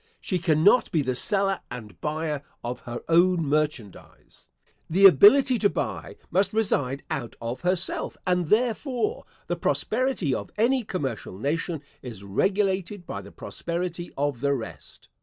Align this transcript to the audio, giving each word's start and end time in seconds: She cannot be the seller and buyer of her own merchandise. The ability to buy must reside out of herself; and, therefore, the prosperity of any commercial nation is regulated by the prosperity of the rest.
She 0.19 0.39
cannot 0.39 0.91
be 0.91 1.03
the 1.03 1.15
seller 1.15 1.59
and 1.69 2.01
buyer 2.01 2.41
of 2.63 2.79
her 2.89 3.03
own 3.07 3.45
merchandise. 3.45 4.49
The 4.89 5.05
ability 5.05 5.59
to 5.59 5.69
buy 5.69 6.15
must 6.31 6.53
reside 6.53 7.03
out 7.11 7.35
of 7.39 7.61
herself; 7.61 8.17
and, 8.25 8.47
therefore, 8.47 9.25
the 9.45 9.57
prosperity 9.57 10.33
of 10.33 10.49
any 10.57 10.83
commercial 10.83 11.37
nation 11.37 11.83
is 12.01 12.23
regulated 12.23 13.05
by 13.05 13.21
the 13.21 13.31
prosperity 13.31 14.11
of 14.17 14.41
the 14.41 14.55
rest. 14.55 15.09